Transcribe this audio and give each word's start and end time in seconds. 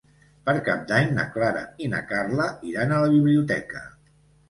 Per 0.45 0.55
Cap 0.69 0.81
d'Any 0.91 1.11
na 1.19 1.27
Clara 1.35 1.63
i 1.85 1.91
na 1.93 2.01
Carla 2.15 2.51
iran 2.73 2.97
a 2.99 3.07
la 3.07 3.15
biblioteca. 3.17 3.89